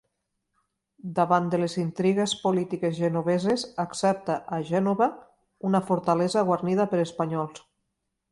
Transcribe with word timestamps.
Davant 1.17 1.49
de 1.55 1.59
les 1.63 1.75
intrigues 1.81 2.33
polítiques 2.45 2.95
genoveses, 3.01 3.67
accepta 3.85 4.39
a 4.59 4.59
Gènova 4.71 5.11
una 5.71 5.83
fortalesa 5.91 6.45
guarnida 6.51 6.89
per 6.95 7.03
espanyols. 7.05 7.63